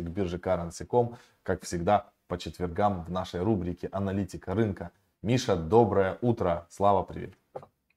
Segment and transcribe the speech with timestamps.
[0.00, 4.90] к бирже Currency.com, как всегда, по четвергам в нашей рубрике «Аналитика рынка».
[5.20, 6.66] Миша, доброе утро.
[6.70, 7.34] Слава, привет.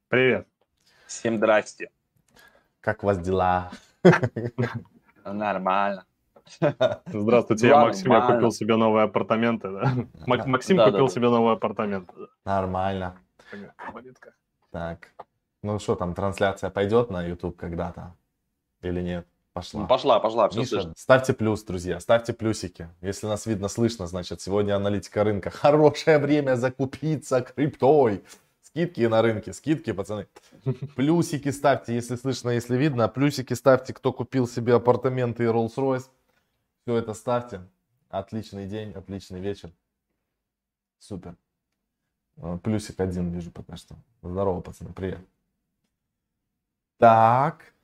[0.10, 0.48] Привет.
[1.08, 1.90] Всем здрасте.
[2.82, 3.72] Как у вас дела?
[5.24, 6.06] Нормально.
[7.08, 9.70] Здравствуйте, я Максим, я купил себе новые апартаменты.
[10.28, 12.14] Максим купил себе новые апартаменты.
[12.44, 13.18] Нормально.
[14.72, 15.14] Так,
[15.64, 18.16] ну что там, трансляция пойдет на YouTube когда-то
[18.82, 19.28] или нет?
[19.56, 19.84] Пошла.
[19.84, 20.94] Ну, пошла, пошла, все Миша, слышно.
[20.98, 22.90] ставьте плюс, друзья, ставьте плюсики.
[23.00, 25.50] Если нас видно, слышно, значит, сегодня аналитика рынка.
[25.62, 28.26] Хорошее время закупиться криптой.
[28.62, 30.28] Скидки на рынке, скидки, пацаны.
[30.98, 33.08] Плюсики ставьте, если слышно, если видно.
[33.08, 36.10] Плюсики ставьте, кто купил себе апартаменты и Rolls-Royce.
[36.82, 37.62] Все это ставьте.
[38.10, 39.72] Отличный день, отличный вечер.
[41.00, 41.38] Супер.
[42.36, 43.96] Э, плюсик один вижу пока что.
[44.22, 45.26] Здорово, пацаны, привет.
[46.98, 47.75] Так.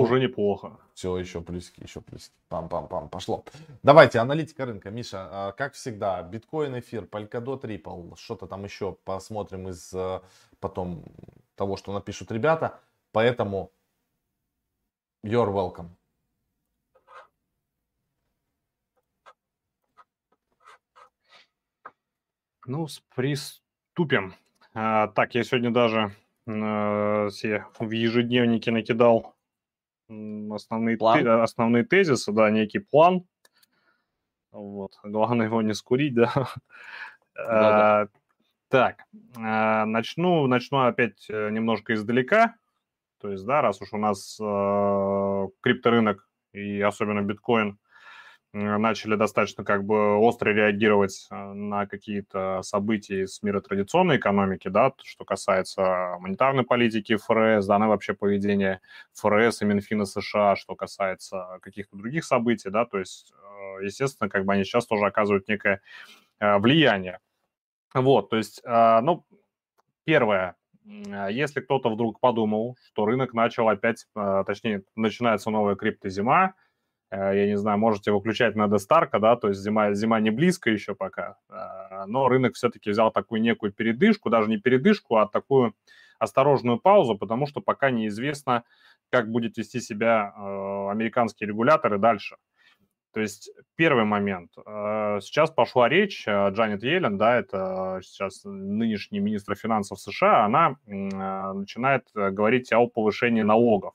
[0.00, 0.78] Уже неплохо.
[0.94, 2.34] Все, еще плюсики, еще плюсики.
[2.48, 3.44] Пам-пам-пам, пошло.
[3.82, 4.90] Давайте, аналитика рынка.
[4.90, 10.20] Миша, а, как всегда, биткоин, эфир, Polkadot, Ripple, что-то там еще посмотрим из э,
[10.60, 11.04] потом
[11.56, 12.80] того, что напишут ребята.
[13.12, 13.70] Поэтому
[15.24, 15.88] you're welcome.
[22.66, 24.34] Ну, приступим.
[24.72, 26.14] А, так, я сегодня даже
[26.46, 29.34] э, себе в ежедневнике накидал
[30.52, 33.24] основные, те, основные тезисы, да, некий план.
[34.50, 34.98] Вот.
[35.02, 36.48] Главное его не скурить, да.
[37.36, 38.06] а,
[38.68, 39.04] так,
[39.36, 42.54] а, начну, начну опять э, немножко издалека.
[43.20, 47.78] То есть, да, раз уж у нас э, крипторынок и особенно биткоин
[48.52, 54.92] начали достаточно как бы остро реагировать э, на какие-то события из мира традиционной экономики, да,
[55.02, 58.80] что касается монетарной политики ФРС, да, на вообще поведение
[59.14, 64.44] ФРС и Минфина США, что касается каких-то других событий, да, то есть, э, естественно, как
[64.44, 65.80] бы они сейчас тоже оказывают некое
[66.38, 67.20] э, влияние.
[67.94, 69.26] Вот, то есть, ну,
[70.04, 70.56] первое,
[70.86, 76.71] если кто-то вдруг подумал, что рынок начал опять, точнее, начинается новая криптозима, Э,
[77.12, 80.94] я не знаю, можете выключать надо Старка, да, то есть зима, зима не близко еще
[80.94, 85.74] пока, э, но рынок все-таки взял такую некую передышку, даже не передышку, а такую
[86.18, 88.64] осторожную паузу, потому что пока неизвестно,
[89.10, 92.36] как будет вести себя э, американские регуляторы дальше.
[93.12, 94.52] То есть первый момент.
[94.56, 102.72] Сейчас пошла речь, Джанет Йеллен, да, это сейчас нынешний министр финансов США, она начинает говорить
[102.72, 103.92] о повышении налогов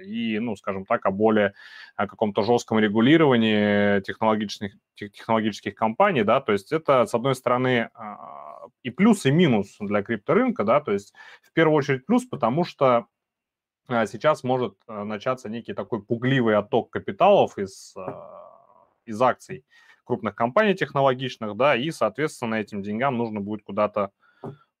[0.00, 1.54] и, ну, скажем так, о более
[1.96, 8.66] о каком-то жестком регулировании технологических, технологических компаний, да, то есть это, с одной стороны, а,
[8.82, 13.06] и плюс, и минус для крипторынка, да, то есть в первую очередь плюс, потому что
[13.88, 17.94] а, сейчас может а, начаться некий такой пугливый отток капиталов из,
[19.04, 19.64] из акций
[20.04, 24.10] крупных компаний технологичных, да, и, соответственно, этим деньгам нужно будет куда-то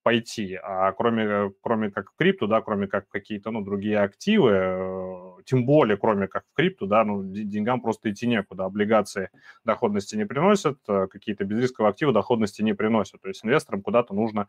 [0.04, 5.42] пойти, а кроме, кроме как в крипту, да, кроме как какие-то, ну, другие активы, э,
[5.46, 9.30] тем более, кроме как в крипту, да, ну, деньгам просто идти некуда, облигации
[9.64, 14.46] доходности не приносят, э, какие-то безрисковые активы доходности не приносят, то есть инвесторам куда-то нужно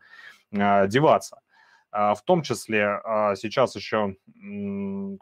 [0.54, 1.40] а, деваться.
[1.90, 4.14] А, в том числе а, сейчас еще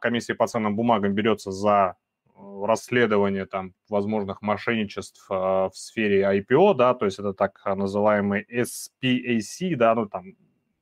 [0.01, 1.95] комиссия по ценным бумагам берется за
[2.37, 9.77] расследование там возможных мошенничеств э, в сфере IPO, да, то есть это так называемый SPAC,
[9.77, 10.35] да, ну там,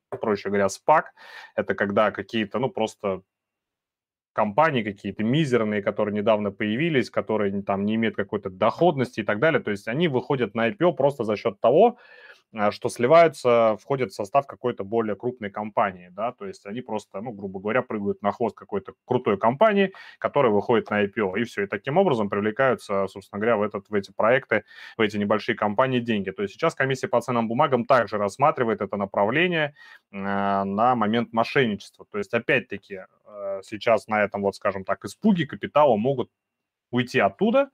[0.08, 1.04] проще говоря, SPAC,
[1.54, 3.22] это когда какие-то, ну просто
[4.32, 9.62] компании какие-то мизерные, которые недавно появились, которые там не имеют какой-то доходности и так далее,
[9.62, 12.00] то есть они выходят на IPO просто за счет того, а,
[12.70, 17.32] что сливаются, входят в состав какой-то более крупной компании, да, то есть они просто, ну,
[17.32, 21.66] грубо говоря, прыгают на хвост какой-то крутой компании, которая выходит на IPO, и все, и
[21.66, 24.64] таким образом привлекаются, собственно говоря, в, этот, в эти проекты,
[24.96, 26.30] в эти небольшие компании деньги.
[26.30, 29.74] То есть сейчас комиссия по ценным бумагам также рассматривает это направление
[30.10, 32.06] э, на момент мошенничества.
[32.10, 36.30] То есть, опять-таки, э, сейчас на этом, вот, скажем так, испуге капитала могут
[36.90, 37.70] уйти оттуда,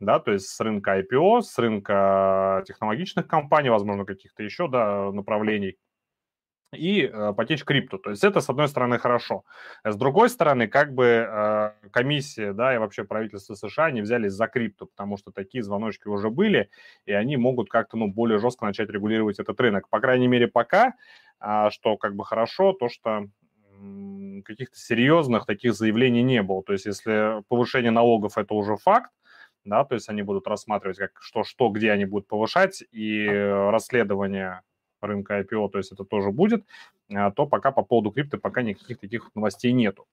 [0.00, 5.76] да, то есть с рынка IPO, с рынка технологичных компаний, возможно, каких-то еще, да, направлений,
[6.74, 7.98] и э, потечь крипту.
[7.98, 9.44] То есть это, с одной стороны, хорошо.
[9.84, 14.46] С другой стороны, как бы э, комиссия, да, и вообще правительство США не взялись за
[14.48, 16.68] крипту, потому что такие звоночки уже были,
[17.06, 19.88] и они могут как-то, ну, более жестко начать регулировать этот рынок.
[19.88, 20.94] По крайней мере, пока,
[21.40, 23.28] э, что как бы хорошо, то, что
[24.44, 26.62] каких-то серьезных таких заявлений не было.
[26.64, 29.12] То есть если повышение налогов– это уже факт,
[29.68, 34.62] да, то есть они будут рассматривать, как что, что, где они будут повышать, и расследование
[35.00, 36.64] рынка IPO, то есть это тоже будет,
[37.14, 40.06] а, то пока по поводу крипты пока никаких таких новостей нету.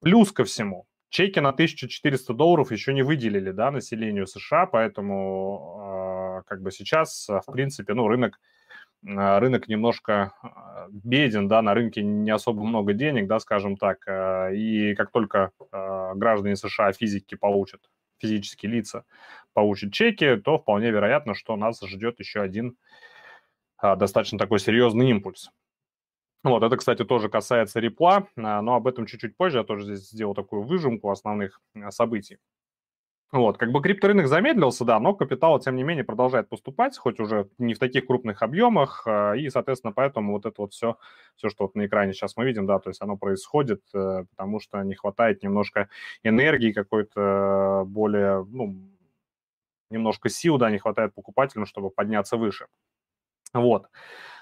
[0.00, 6.62] Плюс ко всему, чеки на 1400 долларов еще не выделили, да, населению США, поэтому как
[6.62, 8.38] бы сейчас, в принципе, ну, рынок
[9.06, 13.98] а, рынок немножко а, беден, да, на рынке не особо много денег, да, скажем так,
[14.08, 17.82] а, и как только граждане США физики получат,
[18.18, 19.04] физические лица
[19.52, 22.76] получат чеки, то вполне вероятно, что нас ждет еще один
[23.82, 25.50] достаточно такой серьезный импульс.
[26.44, 29.58] Вот, это, кстати, тоже касается репла, но об этом чуть-чуть позже.
[29.58, 31.60] Я тоже здесь сделал такую выжимку основных
[31.90, 32.38] событий.
[33.32, 37.48] Вот, как бы крипторынок замедлился, да, но капитал, тем не менее, продолжает поступать, хоть уже
[37.58, 40.96] не в таких крупных объемах, а, и, соответственно, поэтому вот это вот все,
[41.34, 44.60] все, что вот на экране сейчас мы видим, да, то есть оно происходит, э, потому
[44.60, 45.88] что не хватает немножко
[46.22, 48.76] энергии какой-то более, ну,
[49.90, 52.66] немножко сил, да, не хватает покупателям, чтобы подняться выше.
[53.52, 53.88] Вот.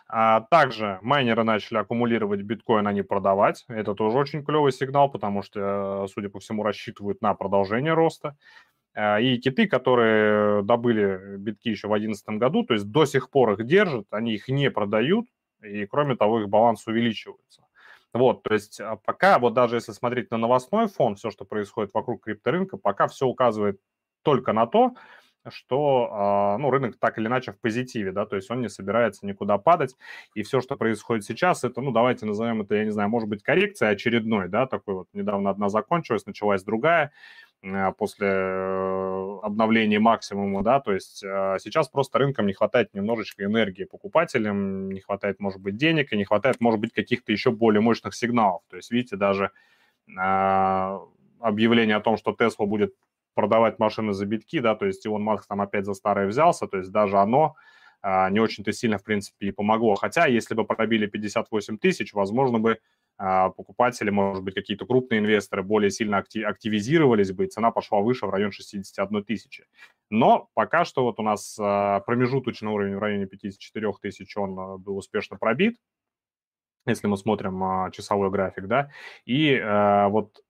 [0.06, 3.64] А также майнеры начали аккумулировать биткоин, а не продавать.
[3.68, 8.36] Это тоже очень клевый сигнал, потому что, судя по всему, рассчитывают на продолжение роста.
[8.94, 13.52] А, и киты, которые добыли битки еще в 2011 году, то есть до сих пор
[13.52, 15.26] их держат, они их не продают,
[15.62, 17.62] и кроме того, их баланс увеличивается.
[18.12, 21.92] Вот, то есть а, пока, вот даже если смотреть на новостной фон, все, что происходит
[21.92, 23.80] вокруг крипторынка, пока все указывает
[24.22, 24.94] только на то,
[25.48, 29.26] что а, ну, рынок так или иначе в позитиве, да, то есть он не собирается
[29.26, 29.96] никуда падать,
[30.34, 33.42] и все, что происходит сейчас, это, ну, давайте назовем это, я не знаю, может быть,
[33.42, 37.10] коррекция очередной, да, такой вот, недавно одна закончилась, началась другая,
[37.53, 37.53] Э,
[37.96, 43.84] после э, обновления максимума, да, то есть э, сейчас просто рынкам не хватает немножечко энергии
[43.84, 48.14] покупателям, не хватает, может быть, денег, и не хватает, может быть, каких-то еще более мощных
[48.14, 48.62] сигналов.
[48.68, 49.50] То есть, видите, даже
[50.06, 52.94] объявление о том, что Tesla будет
[53.32, 56.76] продавать машины за битки, да, то есть Илон Маск там опять за старое взялся, то
[56.76, 57.56] есть даже оно
[58.02, 59.94] не очень-то сильно, в принципе, и помогло.
[59.94, 62.78] Хотя, если бы пробили 58 тысяч, возможно бы
[63.16, 68.30] покупатели, может быть, какие-то крупные инвесторы более сильно активизировались бы, и цена пошла выше в
[68.30, 69.66] район 61 тысячи.
[70.10, 74.78] Но пока что вот у нас а, промежуточный уровень в районе 54 тысяч, он а,
[74.78, 75.76] был успешно пробит,
[76.86, 78.90] если мы смотрим часовой график, да,
[79.24, 79.58] и
[80.10, 80.40] вот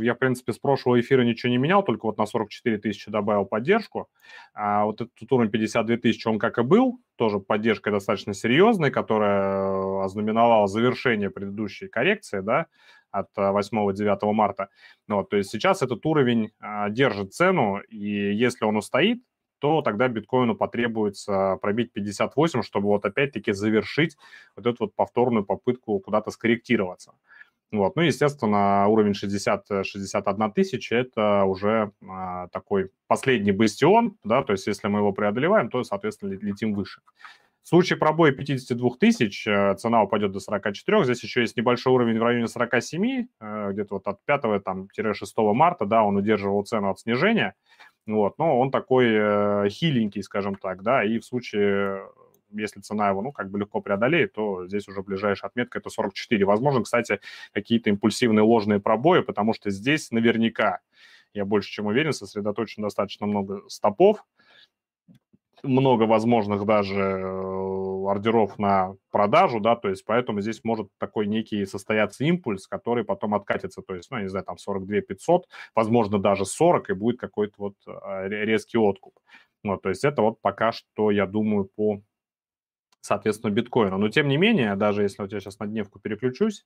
[0.00, 3.44] я, в принципе, с прошлого эфира ничего не менял, только вот на 44 тысячи добавил
[3.44, 4.08] поддержку.
[4.54, 10.04] А вот этот уровень 52 тысячи, он как и был, тоже поддержка достаточно серьезная, которая
[10.04, 12.66] ознаменовала завершение предыдущей коррекции, да,
[13.10, 14.68] от 8-9 марта.
[15.06, 19.22] Вот, то есть сейчас этот уровень а, держит цену, и если он устоит,
[19.58, 24.16] то тогда биткоину потребуется пробить 58, чтобы вот опять-таки завершить
[24.56, 27.12] вот эту вот повторную попытку куда-то скорректироваться.
[27.70, 27.96] Вот.
[27.96, 34.88] Ну, естественно, уровень 60-61 тысяча– это уже а, такой последний бастион, да, то есть если
[34.88, 37.02] мы его преодолеваем, то, соответственно, летим выше.
[37.62, 41.04] В случае пробоя 52 тысяч э, цена упадет до 44.
[41.04, 46.02] Здесь еще есть небольшой уровень в районе 47, э, где-то вот от 5-6 марта, да,
[46.02, 47.54] он удерживал цену от снижения.
[48.08, 52.08] Вот, но он такой э, хиленький, скажем так, да, и в случае
[52.50, 56.46] если цена его, ну, как бы легко преодолеет, то здесь уже ближайшая отметка это 44.
[56.46, 57.20] Возможно, кстати,
[57.52, 60.80] какие-то импульсивные ложные пробои, потому что здесь наверняка,
[61.34, 64.24] я больше чем уверен, сосредоточено достаточно много стопов,
[65.62, 71.64] много возможных даже э, ордеров на продажу, да, то есть поэтому здесь может такой некий
[71.66, 76.18] состояться импульс, который потом откатится, то есть, ну, я не знаю, там 42 500, возможно,
[76.18, 79.14] даже 40, и будет какой-то вот э, резкий откуп.
[79.64, 82.00] Вот, то есть это вот пока что, я думаю, по
[83.00, 83.96] соответственно, биткоина.
[83.96, 86.64] Но тем не менее, даже если вот я сейчас на дневку переключусь,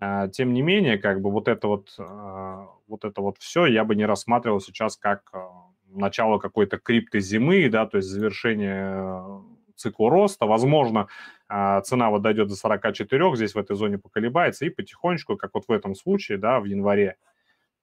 [0.00, 3.84] а, тем не менее, как бы вот это вот, а, вот это вот все я
[3.84, 5.50] бы не рассматривал сейчас как а,
[5.88, 9.42] начало какой-то крипты зимы, да, то есть завершение
[9.78, 10.46] цикла роста.
[10.46, 11.08] Возможно,
[11.48, 15.72] цена вот дойдет до 44, здесь в этой зоне поколебается, и потихонечку, как вот в
[15.72, 17.16] этом случае, да, в январе,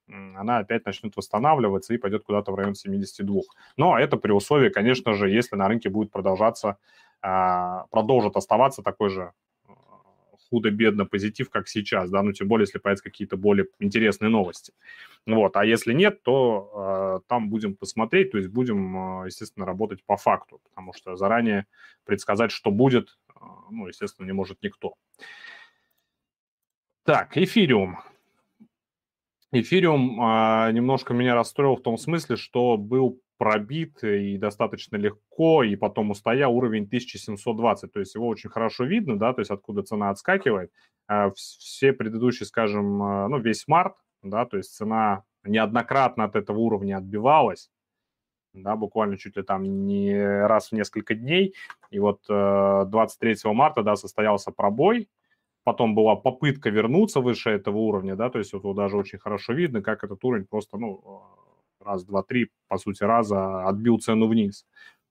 [0.07, 3.41] она опять начнет восстанавливаться и пойдет куда-то в район 72.
[3.77, 6.77] Но это при условии, конечно же, если на рынке будет продолжаться
[7.27, 9.31] а, продолжит оставаться такой же а,
[10.55, 14.71] худо-бедно позитив, как сейчас, да, ну, тем более, если появятся какие-то более интересные новости.
[15.25, 20.01] Вот, а если нет, то э, там будем посмотреть, то есть будем, э, естественно, работать
[20.05, 21.65] по факту, потому что заранее
[22.05, 24.93] предсказать, что будет, э, ну, естественно, не может никто.
[27.03, 27.97] Так, эфириум.
[29.51, 35.75] Эфириум э, немножко меня расстроил в том смысле, что был пробит и достаточно легко, и
[35.75, 40.09] потом устоял уровень 1720, то есть его очень хорошо видно, да, то есть откуда цена
[40.09, 40.71] отскакивает.
[41.07, 46.59] А все предыдущие, скажем, а, ну, весь март, да, то есть цена неоднократно от этого
[46.59, 47.69] уровня отбивалась,
[48.53, 51.53] да, буквально чуть ли там не раз в несколько дней,
[51.91, 55.09] и вот 23 э, марта, да, состоялся пробой,
[55.63, 59.81] потом была попытка вернуться выше этого уровня, да, то есть вот даже очень хорошо видно,
[59.81, 61.23] как этот уровень просто, ну,
[61.85, 64.65] раз, два, три, по сути, раза отбил цену вниз.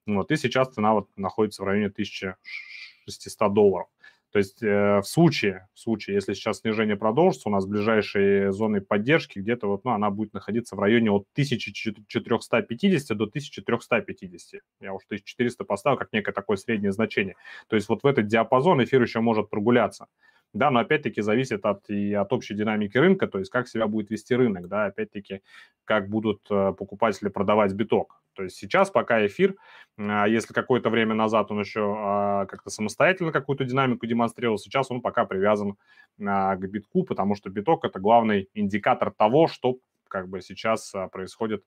[0.06, 3.88] Вот, и сейчас цена вот находится в районе 1600 долларов.
[4.34, 8.80] То есть э, в случае, в случае, если сейчас снижение продолжится, у нас ближайшие зоны
[8.80, 14.60] поддержки где-то вот, ну, она будет находиться в районе от 1450 до 1350.
[14.80, 17.36] Я уж 1400 поставил как некое такое среднее значение.
[17.68, 20.08] То есть вот в этот диапазон эфир еще может прогуляться.
[20.54, 24.10] Да, но опять-таки зависит от, и от общей динамики рынка, то есть как себя будет
[24.10, 25.42] вести рынок, да, опять-таки,
[25.84, 28.22] как будут э, покупатели продавать биток.
[28.34, 29.56] То есть сейчас пока эфир,
[29.96, 35.00] а, если какое-то время назад он еще а, как-то самостоятельно какую-то динамику демонстрировал, сейчас он
[35.00, 35.76] пока привязан
[36.24, 41.64] а, к битку, потому что биток– это главный индикатор того, что как бы сейчас происходит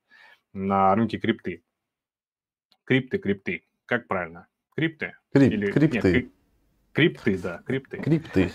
[0.53, 1.63] на рынке крипты.
[2.85, 3.65] Крипты, крипты.
[3.85, 4.47] Как правильно?
[4.75, 5.15] Крипты?
[5.33, 6.13] Крип, Или, крипты.
[6.13, 6.31] Нет,
[6.97, 7.97] Крипты, да, крипты.
[7.97, 8.51] Крипты.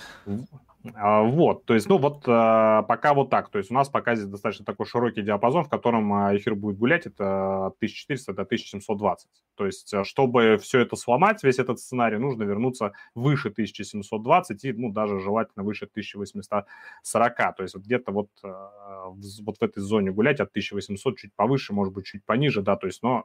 [0.97, 3.51] А, вот, то есть, ну вот а, пока вот так.
[3.51, 6.77] То есть у нас пока здесь достаточно такой широкий диапазон, в котором а, эфир будет
[6.77, 9.29] гулять, это от 1400 до 1720.
[9.55, 14.91] То есть, чтобы все это сломать, весь этот сценарий, нужно вернуться выше 1720 и, ну,
[14.91, 17.37] даже желательно выше 1840.
[17.37, 21.95] То есть вот где-то вот, вот в этой зоне гулять от 1800 чуть повыше, может
[21.95, 23.25] быть, чуть пониже, да, то есть, но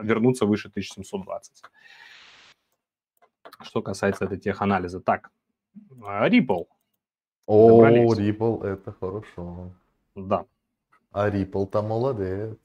[0.00, 1.62] вернуться выше 1720
[3.62, 5.00] что касается этой теханализа.
[5.00, 5.30] Так,
[6.04, 6.66] а, Ripple.
[7.46, 9.72] О, Ripple, это хорошо.
[10.14, 10.44] Да.
[11.12, 12.56] А Ripple-то молодец.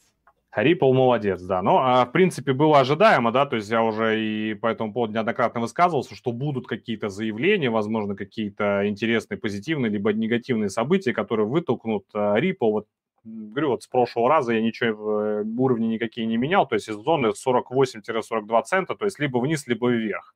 [0.56, 1.62] Ripple молодец, да.
[1.62, 5.14] Но, а, в принципе, было ожидаемо, да, то есть я уже и по этому поводу
[5.14, 12.06] неоднократно высказывался, что будут какие-то заявления, возможно, какие-то интересные, позитивные, либо негативные события, которые вытолкнут
[12.14, 12.72] а, Ripple.
[12.72, 12.88] Вот,
[13.24, 16.88] говорю, вот с прошлого раза я ничего, в э, уровни никакие не менял, то есть
[16.88, 20.36] из зоны 48-42 цента, то есть либо вниз, либо вверх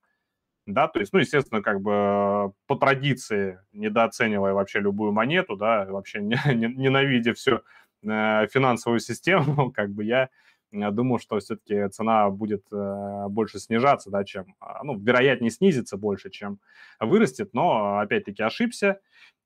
[0.66, 6.22] да, то есть, ну, естественно, как бы по традиции, недооценивая вообще любую монету, да, вообще
[6.22, 7.62] не, не, ненавидя всю
[8.04, 10.30] э, финансовую систему, как бы я
[10.72, 16.30] думаю, что все-таки цена будет э, больше снижаться, да, чем, а, ну, вероятнее снизится больше,
[16.30, 16.60] чем
[17.00, 19.00] вырастет, но, опять-таки, ошибся,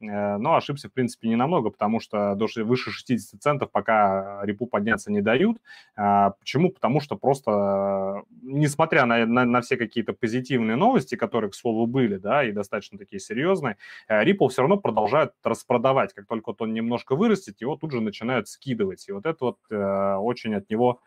[0.03, 4.65] Э, но ошибся, в принципе, не намного, потому что до выше 60 центов пока репу
[4.65, 5.57] подняться не дают.
[5.95, 6.69] А, почему?
[6.69, 12.17] Потому что просто, несмотря на, на, на все какие-то позитивные новости, которые, к слову, были,
[12.17, 13.77] да, и достаточно такие серьезные,
[14.07, 16.13] э, Ripple все равно продолжают распродавать.
[16.13, 19.07] Как только вот он немножко вырастет, его тут же начинают скидывать.
[19.07, 20.99] И вот это вот очень от него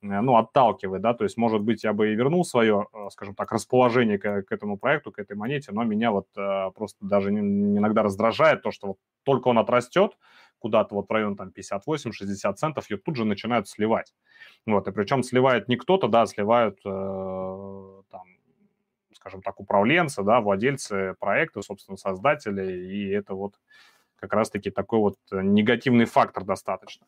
[0.00, 3.50] ну, отталкивает, да, то есть, может быть, я бы и вернул свое, э, скажем так,
[3.50, 8.02] расположение к, к этому проекту, к этой монете, но меня вот э, просто даже иногда
[8.02, 10.16] раздражает то, что вот только он отрастет
[10.60, 14.12] куда-то вот в район там 58-60 центов, ее тут же начинают сливать.
[14.66, 18.22] Вот, и причем сливает не кто-то, да, сливают э, там,
[19.14, 23.54] скажем так, управленцы, да, владельцы проекта, собственно, создатели, и это вот
[24.16, 27.06] как раз-таки такой вот негативный фактор достаточно.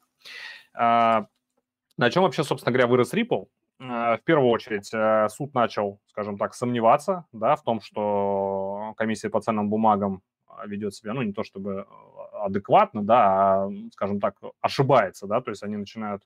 [2.00, 3.48] На чем вообще, собственно говоря, вырос Ripple?
[3.78, 9.28] Э, в первую очередь э, суд начал, скажем так, сомневаться да, в том, что комиссия
[9.28, 11.86] по ценным бумагам э, ведет себя, ну, не то чтобы
[12.32, 16.22] адекватно, да, а, скажем так, ошибается, да, то есть они начинают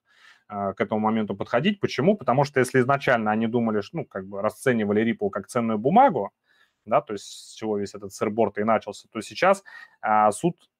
[0.46, 1.80] к этому моменту подходить.
[1.80, 2.16] Почему?
[2.16, 6.30] Потому что если изначально они думали, что, ну, как бы расценивали Ripple как ценную бумагу,
[6.84, 9.64] да, то есть с чего весь этот сырборд и начался, то сейчас
[10.02, 10.73] а, суд Э,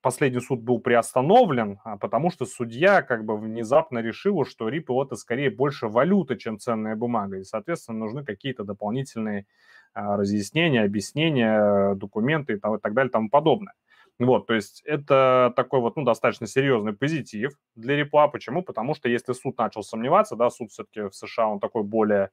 [0.00, 5.16] последний суд был приостановлен, а, потому что судья как бы внезапно решил, что Ripple это
[5.16, 9.46] скорее больше валюта, чем ценная бумага, и, соответственно, нужны какие-то дополнительные
[9.92, 13.74] а, разъяснения, объяснения, документы и так далее и тому подобное.
[14.18, 18.30] Вот, то есть это такой вот, ну, достаточно серьезный позитив для Ripple.
[18.30, 18.62] Почему?
[18.62, 22.30] Потому что если суд начал сомневаться, да, суд все-таки в США, он такой более а,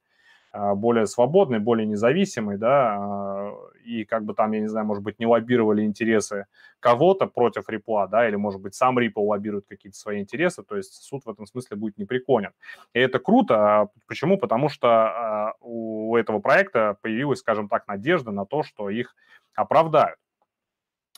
[0.76, 5.20] более свободный, более независимый, да, а, и как бы там, я не знаю, может быть,
[5.20, 6.46] не лоббировали интересы
[6.80, 10.94] кого-то против Рипла, да, или, может быть, сам Ripple лоббирует какие-то свои интересы, то есть
[11.04, 12.52] суд в этом смысле будет непреклонен.
[12.94, 13.56] И это круто.
[13.56, 14.38] А почему?
[14.38, 19.16] Потому что у этого проекта появилась, скажем так, надежда на то, что их
[19.56, 20.18] оправдают.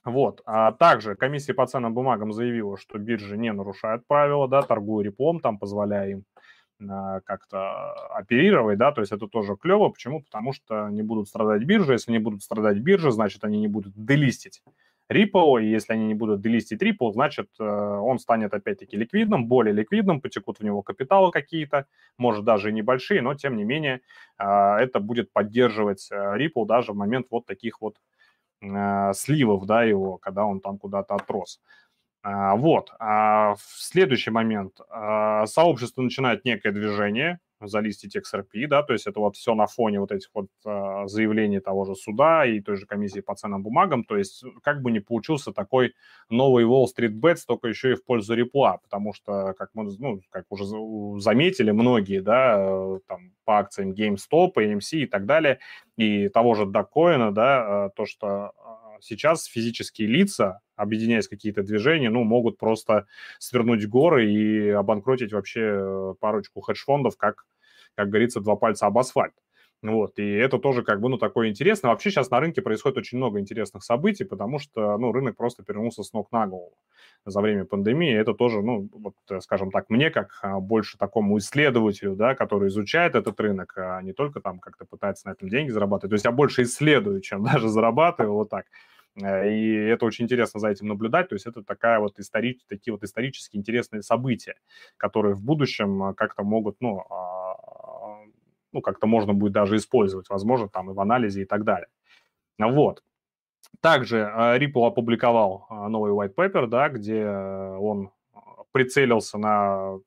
[0.06, 0.42] Вот.
[0.46, 5.40] А также комиссия по ценным бумагам заявила, что биржи не нарушают правила, да, торгуя реплом,
[5.40, 6.24] там позволяя им
[6.80, 9.90] как-то оперировать, да, то есть это тоже клево.
[9.90, 10.22] Почему?
[10.22, 11.94] Потому что не будут страдать биржи.
[11.94, 14.62] Если не будут страдать биржи, значит, они не будут делистить
[15.12, 19.74] Ripple, и если они не будут делистить Ripple, значит, э, он станет опять-таки ликвидным, более
[19.74, 24.02] ликвидным, потекут в него капиталы какие-то, может, даже и небольшие, но, тем не менее,
[24.38, 27.98] э, это будет поддерживать э, Ripple даже в момент вот таких вот
[29.14, 31.62] сливов, да, его, когда он там куда-то отрос.
[32.22, 32.92] А, вот.
[33.00, 34.80] А в следующий момент.
[34.90, 40.00] А, сообщество начинает некое движение, залистить XRP, да, то есть это вот все на фоне
[40.00, 44.04] вот этих вот э, заявлений того же суда и той же комиссии по ценным бумагам,
[44.04, 45.94] то есть как бы не получился такой
[46.30, 50.22] новый Wall Street Bets, только еще и в пользу репла, потому что, как мы, ну,
[50.30, 50.66] как уже
[51.20, 55.60] заметили многие, да, э, там по акциям GameStop, AMC и так далее,
[55.98, 58.54] и того же Докоина, да, э, то, что
[59.02, 63.08] сейчас физические лица, объединяясь какие-то движения, ну, могут просто
[63.40, 67.46] свернуть горы и обанкротить вообще э, парочку хедж-фондов, как,
[67.96, 69.34] как говорится, два пальца об асфальт.
[69.82, 71.90] Вот, и это тоже как бы, ну, такое интересно.
[71.90, 76.04] Вообще сейчас на рынке происходит очень много интересных событий, потому что, ну, рынок просто перевернулся
[76.04, 76.76] с ног на голову
[77.26, 78.14] за время пандемии.
[78.14, 83.16] Это тоже, ну, вот, скажем так, мне, как а, больше такому исследователю, да, который изучает
[83.16, 86.12] этот рынок, а не только там как-то пытается на этом деньги зарабатывать.
[86.12, 88.66] То есть я больше исследую, чем даже зарабатываю, вот так.
[89.22, 91.30] Э, и это очень интересно за этим наблюдать.
[91.30, 92.60] То есть это такая вот истори...
[92.68, 94.56] такие вот исторически интересные события,
[94.98, 97.39] которые в будущем э, как-то могут, ну, а,
[98.72, 101.88] ну, как-то можно будет даже использовать, возможно, там и в анализе и так далее.
[102.58, 103.04] Вот.
[103.82, 108.12] Также э, Ripple опубликовал новый white paper, да, где он
[108.72, 110.00] прицелился на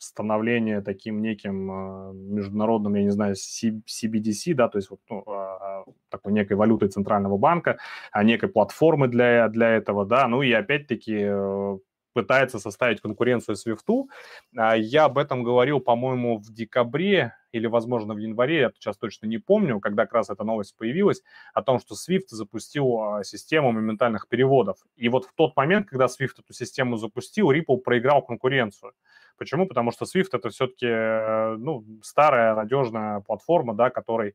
[0.00, 5.84] становление таким неким а, международным, я не знаю, CBDC, да, то есть вот ну, а,
[6.08, 7.78] такой некой валютой центрального банка,
[8.10, 11.78] а некой платформы для, для этого, да, ну и опять-таки э,
[12.12, 14.08] пытается составить конкуренцию Свифту.
[14.52, 19.38] Я об этом говорил, по-моему, в декабре или, возможно, в январе, я сейчас точно не
[19.38, 24.28] помню, когда как раз эта новость появилась, о том, что Swift запустил а, систему моментальных
[24.28, 24.78] переводов.
[24.96, 28.92] И вот в тот момент, когда Swift эту систему запустил, Ripple проиграл конкуренцию.
[29.36, 29.66] Почему?
[29.66, 34.34] Потому что Swift это все-таки э, ну, старая надежная платформа, да, которой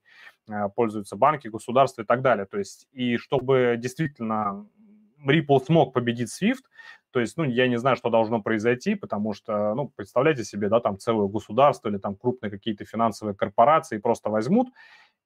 [0.49, 2.45] э, пользуются банки, государства и так далее.
[2.47, 4.67] То есть, и чтобы действительно
[5.25, 6.63] Ripple смог победить Swift,
[7.15, 10.81] то есть, ну, я не знаю, что должно произойти, потому что, ну, представляете себе, да,
[10.81, 14.67] там целое государство или там крупные какие-то финансовые корпорации просто возьмут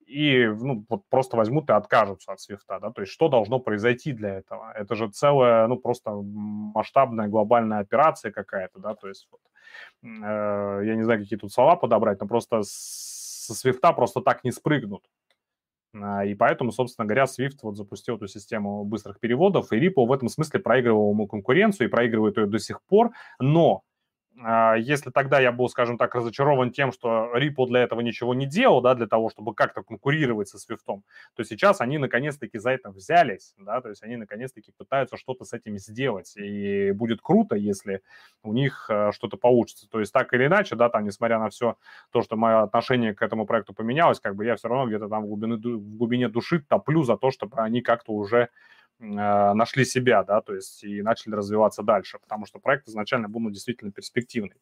[0.06, 4.12] и, ну, вот просто возьмут и откажутся от свифта, да, то есть что должно произойти
[4.12, 4.72] для этого?
[4.76, 9.42] Это же целая, ну, просто масштабная глобальная операция какая-то, да, то есть вот,
[10.04, 14.52] э, я не знаю, какие тут слова подобрать, но просто со свифта просто так не
[14.52, 15.02] спрыгнут,
[15.94, 20.30] и поэтому, собственно говоря, Swift вот запустил эту систему быстрых переводов, и Ripple в этом
[20.30, 23.12] смысле проигрывал ему конкуренцию и проигрывает ее до сих пор.
[23.40, 23.89] Но а,
[24.78, 28.82] если тогда я был, скажем так, разочарован тем, что Ripple для этого ничего не делал,
[28.82, 31.02] да, для того, чтобы как-то конкурировать со Swift,
[31.36, 35.54] то сейчас они наконец-таки за это взялись, да, то есть они наконец-таки пытаются что-то с
[35.54, 38.02] этим сделать, и будет круто, если
[38.44, 39.88] у них а, что-то получится.
[39.90, 41.76] То есть так или иначе, да, там, несмотря на все
[42.12, 45.24] то, что мое отношение к этому проекту поменялось, как бы я все равно где-то там
[45.24, 48.50] в глубине, в глубине души топлю за то, чтобы они как-то уже а,
[49.00, 53.50] нашли себя, да, то есть и начали развиваться дальше, потому что проект изначально был ну,
[53.50, 54.58] действительно перспективный.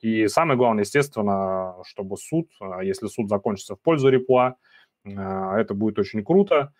[0.00, 4.56] И самое главное, естественно, чтобы суд, а, если суд закончится в пользу Репла,
[5.04, 6.72] а, это будет очень круто,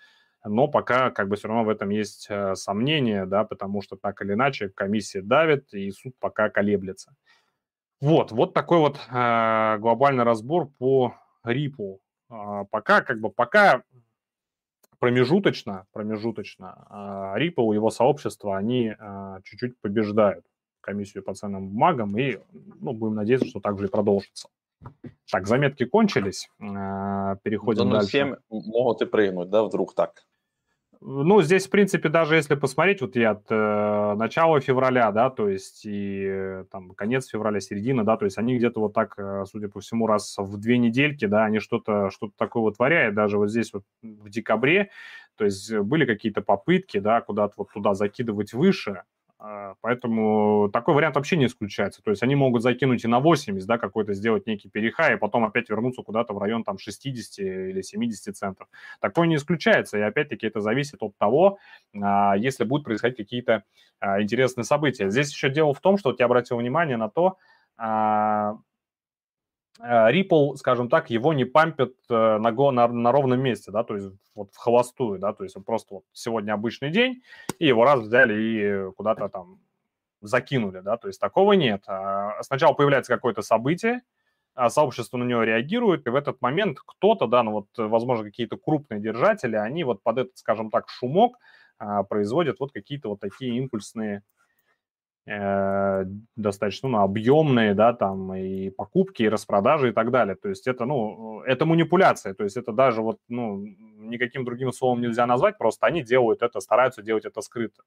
[0.44, 4.33] но пока как бы все равно в этом есть сомнения, да, потому что так или
[4.35, 7.14] иначе комиссия давит, и суд пока колеблется.
[8.01, 12.01] Вот, вот такой вот э, глобальный разбор по Рипу.
[12.31, 13.83] Э, пока, как бы, пока
[15.00, 20.44] промежуточно, промежуточно а, Ripple и его сообщество, они а, чуть-чуть побеждают
[20.80, 24.48] комиссию по ценным бумагам, и ну, будем надеяться, что так же и продолжится.
[25.30, 28.10] Так, заметки кончились, а, переходим ну, дальше.
[28.10, 30.26] 7 могут и прыгнуть, да, вдруг так?
[31.02, 35.48] Ну, здесь, в принципе, даже если посмотреть, вот я от э, начала февраля, да, то
[35.48, 39.44] есть и э, там конец февраля, середина, да, то есть они где-то вот так, э,
[39.50, 43.48] судя по всему, раз в две недельки, да, они что-то что такое вытворяют, даже вот
[43.48, 44.90] здесь вот в декабре,
[45.36, 49.04] то есть были какие-то попытки, да, куда-то вот туда закидывать выше,
[49.81, 52.03] поэтому такой вариант вообще не исключается.
[52.03, 55.44] То есть они могут закинуть и на 80, да, какой-то сделать некий перехай, и потом
[55.44, 58.68] опять вернуться куда-то в район там 60 или 70 центов.
[59.00, 61.59] Такое не исключается, и опять-таки это зависит от того,
[62.00, 63.64] а, если будут происходить какие-то
[63.98, 65.11] а, интересные события.
[65.11, 67.38] Здесь еще дело в том, что вот я обратил внимание на то,
[69.83, 74.09] Ripple, скажем так, его не пампят э, на, на, на ровном месте, да, то есть
[74.35, 77.23] вот в холостую, да, то есть просто вот сегодня обычный день,
[77.59, 79.61] и его раз взяли и куда-то там
[80.21, 81.83] закинули, да, то есть такого нет.
[81.87, 84.03] А сначала появляется какое-то событие,
[84.55, 88.57] а сообщество на него реагирует, и в этот момент кто-то, да, ну вот, возможно, какие-то
[88.59, 91.37] крупные держатели, они вот под этот, скажем так, шумок
[91.79, 94.39] а, производят вот какие-то вот такие импульсные Э,
[95.26, 100.35] достаточно ну, объемные, да, там и покупки, и распродажи и так далее.
[100.35, 103.64] То есть это, ну, это манипуляция, то есть это даже вот, ну,
[103.98, 107.83] никаким другим словом нельзя назвать, просто они делают это, стараются делать это скрыто.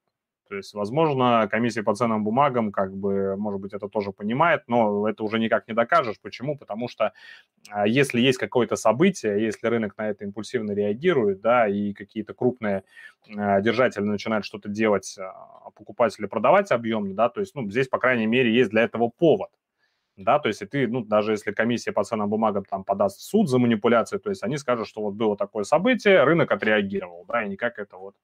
[0.48, 5.08] То есть, возможно, комиссия по ценным бумагам, как бы, может быть, это тоже понимает, но
[5.08, 6.20] это уже никак не докажешь.
[6.20, 6.56] Почему?
[6.58, 7.12] Потому что
[7.70, 12.84] а, если есть какое-то событие, если рынок на это импульсивно реагирует, да, и какие-то крупные
[13.36, 17.98] а, держатели начинают что-то делать, а покупатели продавать объемно, да, то есть, ну, здесь, по
[17.98, 19.50] крайней мере, есть для этого повод
[20.16, 23.22] да, то есть и ты, ну, даже если комиссия по ценным бумагам там подаст в
[23.22, 27.42] суд за манипуляцию, то есть они скажут, что вот было такое событие, рынок отреагировал, да,
[27.44, 28.14] и никак это вот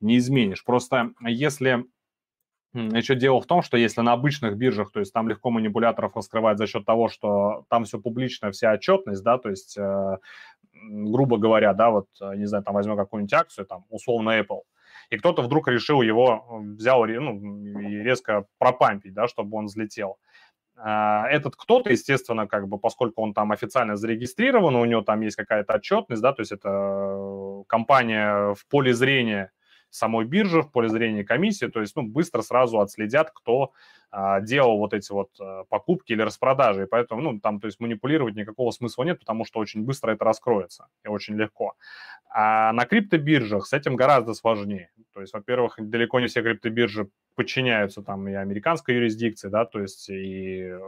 [0.00, 0.64] не изменишь.
[0.64, 1.84] Просто если
[2.74, 6.58] еще дело в том, что если на обычных биржах, то есть там легко манипуляторов раскрывать
[6.58, 10.18] за счет того, что там все публично, вся отчетность, да, то есть, э,
[10.74, 14.62] грубо говоря, да, вот, не знаю, там возьмем какую-нибудь акцию, там, условно Apple,
[15.08, 20.18] и кто-то вдруг решил его, взял, ну, и резко пропампить, да, чтобы он взлетел.
[20.78, 25.36] А, этот кто-то, естественно, как бы, поскольку он там официально зарегистрирован, у него там есть
[25.36, 29.52] какая-то отчетность, да, то есть это э, компания в поле зрения
[29.90, 33.72] самой биржи, в поле зрения комиссии, то есть, ну, быстро сразу отследят, кто
[34.10, 37.80] а, делал вот эти вот а, покупки или распродажи, и поэтому, ну, там, то есть
[37.80, 41.74] манипулировать никакого смысла нет, потому что очень быстро это раскроется и очень легко.
[42.30, 44.90] А на криптобиржах с этим гораздо сложнее.
[45.14, 50.08] То есть, во-первых, далеко не все криптобиржи подчиняются там и американской юрисдикции, да, то есть
[50.08, 50.78] и э,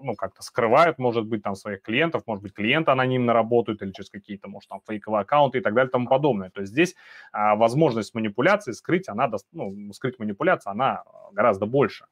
[0.00, 4.10] ну, как-то скрывают, может быть, там своих клиентов, может быть, клиенты анонимно работают или через
[4.10, 6.50] какие-то, может, там фейковые аккаунты и так далее и тому подобное.
[6.50, 6.94] То есть здесь
[7.32, 12.06] а, возможность манипуляции скрыть, она, ну, скрыть манипуляцию, она гораздо больше.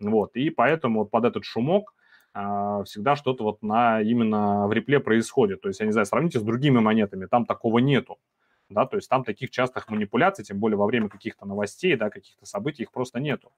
[0.00, 1.94] Вот, и поэтому вот под этот шумок
[2.34, 5.60] а, всегда что-то вот на именно в репле происходит.
[5.60, 8.18] То есть, я не знаю, сравните с другими монетами, там такого нету
[8.70, 12.46] да, то есть там таких частых манипуляций, тем более во время каких-то новостей, да, каких-то
[12.46, 13.52] событий, их просто нету.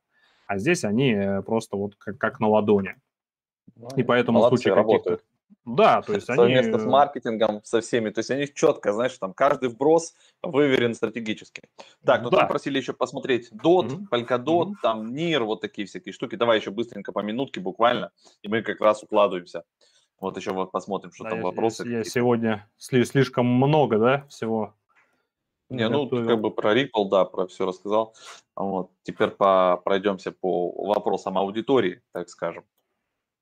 [0.47, 2.97] А здесь они э, просто вот как, как на ладони.
[3.77, 5.25] Ну, и поэтому в случае работают.
[5.65, 6.83] Да, то есть Совместно они...
[6.83, 8.11] с маркетингом, со всеми.
[8.11, 11.63] То есть они четко, знаешь, там каждый вброс выверен стратегически.
[12.05, 12.39] Так, ну да.
[12.39, 14.09] там просили еще посмотреть DOT, mm-hmm.
[14.11, 14.75] Polkadot, mm-hmm.
[14.83, 16.37] там NIR, вот такие всякие штуки.
[16.37, 18.11] Давай еще быстренько по минутке буквально,
[18.43, 19.65] и мы как раз укладываемся.
[20.19, 21.87] Вот еще вот посмотрим, что да, там вопросы.
[21.87, 24.75] Я, я сегодня слишком много, да, всего
[25.71, 28.15] не, ну, как бы про Ripple, да, про все рассказал.
[28.57, 28.91] Вот.
[29.05, 32.65] Теперь по, пройдемся по вопросам аудитории, так скажем.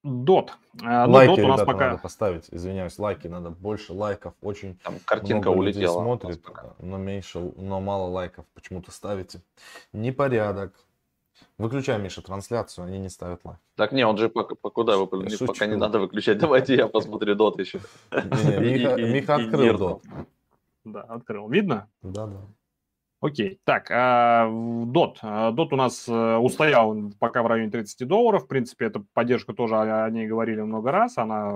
[0.04, 0.52] Дот.
[0.82, 1.88] А, ну, лайки, Dot у нас пока...
[1.88, 6.00] надо поставить, извиняюсь, лайки, надо больше лайков, очень Там картинка много улетела.
[6.02, 6.44] смотрит,
[6.78, 9.42] но меньше, но мало лайков почему-то ставите.
[9.92, 10.72] Непорядок.
[11.56, 13.58] Выключай, Миша, трансляцию, они не ставят лайк.
[13.74, 16.38] Так не, он же пока, по куда выпал, пока не надо выключать.
[16.38, 17.80] Давайте я посмотрю дот еще.
[18.12, 20.02] Миха открыл дот.
[20.84, 21.48] Да, открыл.
[21.48, 21.88] Видно?
[22.02, 22.40] Да, да.
[23.20, 25.16] Окей, так, DOT.
[25.22, 28.44] А, DOT а, у нас э, устоял пока в районе 30 долларов.
[28.44, 31.18] В принципе, эту поддержку тоже о ней говорили много раз.
[31.18, 31.50] Она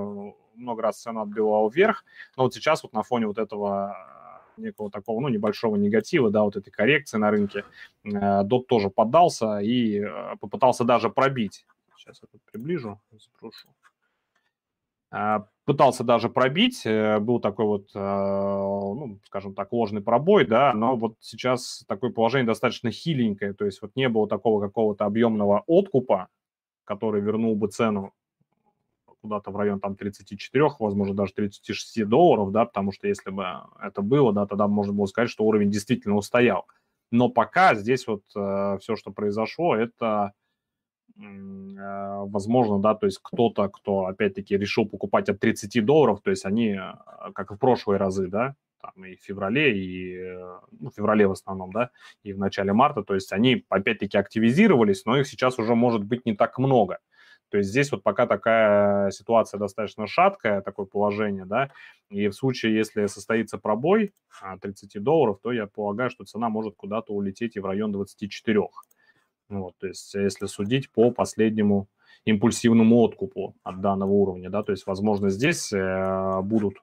[0.56, 2.04] много раз цена отбивала вверх.
[2.36, 3.96] Но вот сейчас вот на фоне вот этого
[4.56, 7.64] некого такого, ну, небольшого негатива, да, вот этой коррекции на рынке,
[8.04, 11.64] DOT тоже поддался и э, попытался даже пробить.
[11.96, 13.68] Сейчас я тут приближу, сброшу
[15.64, 20.96] пытался даже пробить, э, был такой вот, э, ну, скажем так, ложный пробой, да, но
[20.96, 26.28] вот сейчас такое положение достаточно хиленькое, то есть вот не было такого какого-то объемного откупа,
[26.84, 28.12] который вернул бы цену
[29.22, 33.46] куда-то в район там 34, возможно, даже 36 долларов, да, потому что если бы
[33.80, 36.66] это было, да, тогда можно было сказать, что уровень действительно устоял.
[37.12, 40.32] Но пока здесь вот э, все, что произошло, это
[42.26, 46.74] возможно, да, то есть кто-то, кто, опять-таки, решил покупать от 30 долларов, то есть они,
[46.74, 50.94] а, как и в прошлые разы, да, там и в феврале, и, э, ну, в
[50.94, 51.90] феврале в основном, да,
[52.24, 56.26] и в начале марта, то есть они, опять-таки, активизировались, но их сейчас уже может быть
[56.26, 56.98] не так много.
[57.50, 61.70] То есть здесь вот пока такая ситуация достаточно шаткая, такое положение, да,
[62.08, 64.14] и в случае, если состоится пробой
[64.62, 68.60] 30 долларов, то я полагаю, что цена может куда-то улететь и в район 24.
[69.60, 71.88] Вот, то есть если судить по последнему
[72.24, 76.76] импульсивному откупу от данного уровня, да, то есть, возможно, здесь э, будут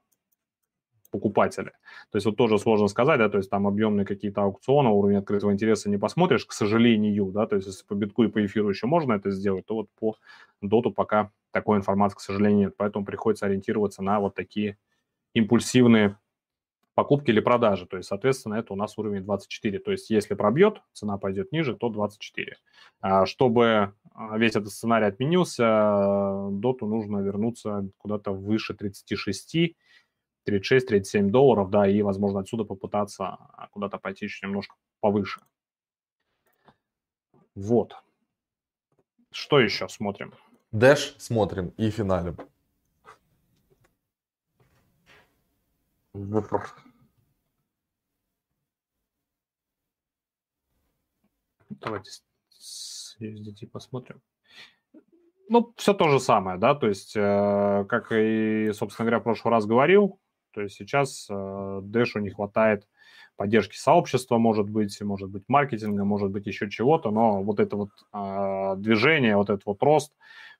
[1.11, 1.71] покупатели.
[2.11, 5.51] То есть вот тоже сложно сказать, да, то есть там объемные какие-то аукционы, уровень открытого
[5.51, 8.85] интереса не посмотришь, к сожалению, да, то есть если по битку и по эфиру еще
[8.85, 10.15] можно это сделать, то вот по
[10.61, 14.77] доту пока такой информации, к сожалению, нет, поэтому приходится ориентироваться на вот такие
[15.33, 16.17] импульсивные
[16.99, 17.85] покупки или продажи.
[17.85, 19.79] То есть, соответственно, это у нас уровень 24.
[19.79, 22.57] То есть, если пробьет, цена пойдет ниже, то 24.
[22.99, 29.77] А чтобы а, весь этот сценарий отменился, доту нужно вернуться куда-то выше 36,
[30.45, 33.37] 36-37 долларов, да, и, возможно, отсюда попытаться
[33.71, 35.39] куда-то пойти еще немножко повыше.
[37.55, 37.93] Вот.
[39.31, 40.33] Что еще смотрим?
[40.73, 42.35] Дэш смотрим и финалем.
[51.81, 52.11] Давайте
[52.49, 54.21] с USDT посмотрим.
[55.51, 59.51] Ну, все то же самое, да, то есть, э, как и, собственно говоря, в прошлый
[59.51, 60.19] раз говорил,
[60.51, 62.87] то есть сейчас э, Дэшу не хватает
[63.35, 67.89] поддержки сообщества, может быть, может быть маркетинга, может быть еще чего-то, но вот это вот
[68.13, 70.13] э, движение, вот этот вот рост,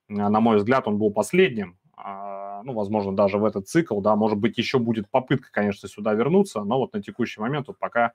[0.08, 4.40] на мой взгляд, он был последним, э, ну, возможно, даже в этот цикл, да, может
[4.40, 8.14] быть, еще будет попытка, конечно, сюда вернуться, но вот на текущий момент вот пока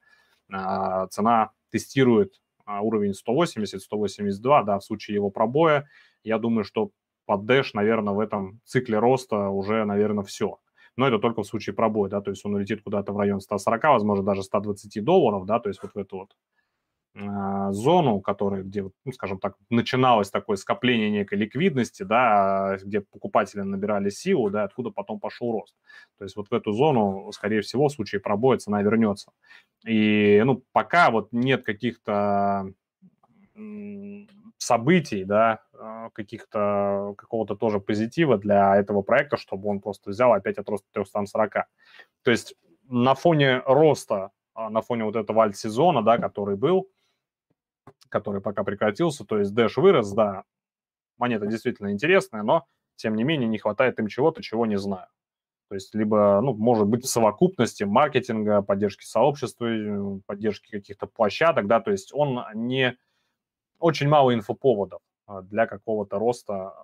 [1.10, 2.34] цена тестирует
[2.66, 5.88] уровень 180-182, да, в случае его пробоя,
[6.22, 6.90] я думаю, что
[7.27, 10.59] под Dash, наверное, в этом цикле роста уже, наверное, все
[10.96, 13.83] но это только в случае пробоя, да, то есть он улетит куда-то в район 140,
[13.85, 16.37] возможно, даже 120 долларов, да, то есть вот в эту вот
[17.14, 24.11] зону, которая, где, ну, скажем так, начиналось такое скопление некой ликвидности, да, где покупатели набирали
[24.11, 25.77] силу, да, откуда потом пошел рост.
[26.18, 29.31] То есть вот в эту зону, скорее всего, в случае пробоя цена вернется.
[29.87, 32.72] И, ну, пока вот нет каких-то
[34.59, 40.59] событий, да, а, каких-то, какого-то тоже позитива для этого проекта, чтобы он просто взял опять
[40.59, 41.66] от роста 340.
[42.22, 42.55] То есть
[42.88, 46.88] на фоне роста, а, на фоне вот этого альт-сезона, да, который был,
[48.08, 50.44] который пока прекратился, то есть Dash вырос, да,
[51.18, 55.08] монета действительно интересная, но, тем не менее, не хватает им чего-то, чего не знаю.
[55.68, 61.66] То есть либо, ну, может быть, в совокупности маркетинга, поддержки сообщества, э, поддержки каких-то площадок,
[61.66, 62.96] да, то есть он не
[63.78, 66.74] очень мало инфоповодов а, для какого-то роста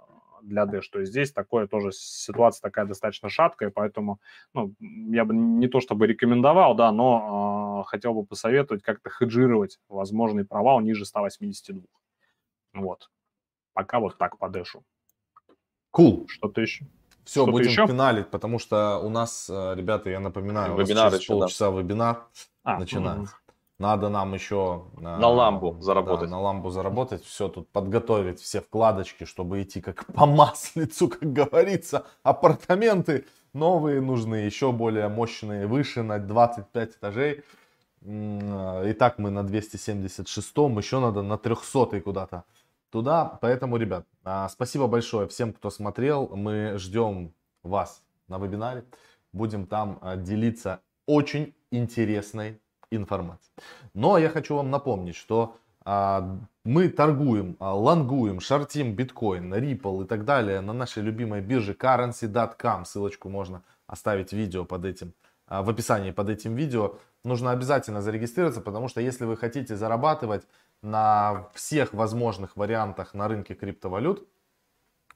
[0.42, 0.84] для Dash.
[0.90, 4.20] То есть здесь такое тоже ситуация такая достаточно шаткая, поэтому
[4.54, 9.78] ну, я бы не то чтобы рекомендовал, да, но э, хотел бы посоветовать как-то хеджировать
[9.88, 11.82] возможный провал ниже 182.
[12.74, 13.10] Вот.
[13.72, 14.84] Пока вот так по Дэшу.
[15.96, 16.26] Cool.
[16.28, 16.86] Что-то еще?
[17.24, 17.86] Все, Что будем еще?
[17.86, 21.70] финалить, потому что у нас, э, ребята, я напоминаю, вебинар у нас через еще, полчаса
[21.70, 21.78] да.
[21.78, 22.26] вебинар
[22.64, 23.34] а, начинается.
[23.34, 23.39] Угу.
[23.80, 24.84] Надо нам еще...
[24.98, 26.28] На ламбу заработать.
[26.28, 27.24] Да, на ламбу заработать.
[27.24, 32.04] Все тут подготовить, все вкладочки, чтобы идти как по маслицу, как говорится.
[32.22, 37.42] Апартаменты новые нужны, еще более мощные, выше на 25 этажей.
[38.02, 42.44] Итак, мы на 276, еще надо на 300 куда-то
[42.90, 43.38] туда.
[43.40, 46.28] Поэтому, ребят, а, спасибо большое всем, кто смотрел.
[46.36, 48.84] Мы ждем вас на вебинаре.
[49.32, 53.50] Будем там а, делиться очень интересной информации.
[53.94, 60.06] Но я хочу вам напомнить, что а, мы торгуем, а, лонгуем, шортим биткоин, Ripple и
[60.06, 62.84] так далее на нашей любимой бирже currency.com.
[62.84, 65.14] Ссылочку можно оставить видео под этим,
[65.46, 66.98] а, в описании под этим видео.
[67.24, 70.46] Нужно обязательно зарегистрироваться, потому что если вы хотите зарабатывать
[70.82, 74.26] на всех возможных вариантах на рынке криптовалют,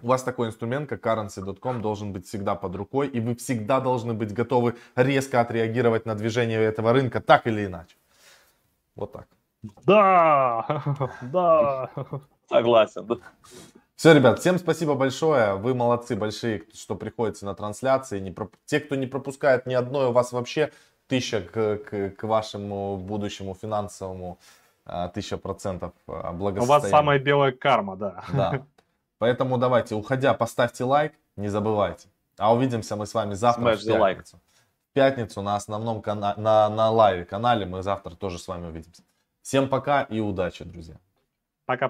[0.03, 4.15] у вас такой инструмент, как currency.com, должен быть всегда под рукой, и вы всегда должны
[4.15, 7.97] быть готовы резко отреагировать на движение этого рынка, так или иначе.
[8.97, 9.27] Вот так.
[9.85, 10.83] Да,
[11.23, 11.91] да.
[12.49, 13.07] Согласен.
[13.07, 13.17] Да.
[13.97, 15.55] Все, ребят, всем спасибо большое.
[15.55, 18.21] Вы молодцы большие, что приходите на трансляции.
[18.21, 18.55] Не проп...
[18.67, 20.73] Те, кто не пропускает ни одной, у вас вообще
[21.07, 24.39] тысяча к, к, к вашему будущему финансовому
[24.85, 26.65] а, тысяча процентов благосостояния.
[26.65, 28.25] У вас самая белая карма, да.
[28.33, 28.67] Да.
[29.19, 32.09] Поэтому давайте, уходя, поставьте лайк, не забывайте.
[32.37, 34.41] А увидимся мы с вами завтра Smash в пятницу.
[34.91, 39.03] В пятницу на основном канале, на, на лайве канале мы завтра тоже с вами увидимся.
[39.43, 40.97] Всем пока и удачи, друзья.